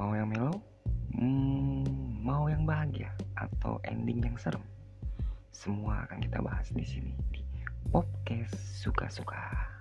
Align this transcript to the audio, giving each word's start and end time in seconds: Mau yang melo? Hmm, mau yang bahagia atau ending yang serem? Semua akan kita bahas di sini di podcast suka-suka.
Mau 0.00 0.16
yang 0.16 0.32
melo? 0.32 0.56
Hmm, 1.12 1.84
mau 2.24 2.48
yang 2.48 2.64
bahagia 2.64 3.12
atau 3.36 3.76
ending 3.84 4.24
yang 4.24 4.32
serem? 4.40 4.64
Semua 5.52 6.08
akan 6.08 6.24
kita 6.24 6.40
bahas 6.40 6.72
di 6.72 6.80
sini 6.80 7.12
di 7.28 7.44
podcast 7.92 8.56
suka-suka. 8.80 9.79